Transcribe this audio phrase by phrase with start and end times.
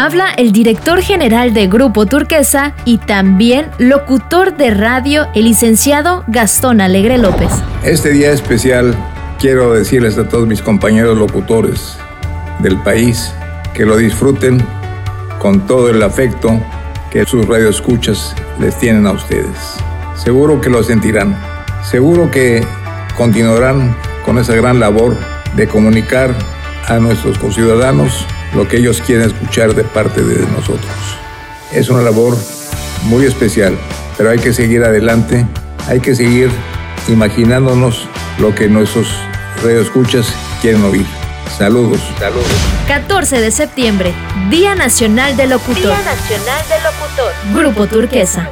[0.00, 6.80] Habla el director general de Grupo Turquesa y también locutor de radio, el licenciado Gastón
[6.80, 7.48] Alegre López.
[7.82, 8.94] Este día especial
[9.40, 11.96] quiero decirles a todos mis compañeros locutores
[12.60, 13.34] del país
[13.74, 14.64] que lo disfruten
[15.40, 16.60] con todo el afecto
[17.10, 19.58] que sus radioescuchas les tienen a ustedes.
[20.14, 21.36] Seguro que lo sentirán.
[21.82, 22.64] Seguro que
[23.16, 25.16] continuarán con esa gran labor
[25.56, 26.32] de comunicar
[26.86, 28.24] a nuestros conciudadanos
[28.54, 30.90] lo que ellos quieren escuchar de parte de nosotros.
[31.72, 32.36] Es una labor
[33.04, 33.78] muy especial,
[34.16, 35.46] pero hay que seguir adelante,
[35.86, 36.50] hay que seguir
[37.08, 38.06] imaginándonos
[38.38, 39.08] lo que nuestros
[39.62, 41.06] radioescuchas quieren oír.
[41.56, 42.46] Saludos, saludos.
[42.86, 44.14] 14 de septiembre,
[44.50, 45.76] Día Nacional del Locutor.
[45.76, 47.32] Día Nacional del Locutor.
[47.54, 48.50] Grupo Turquesa.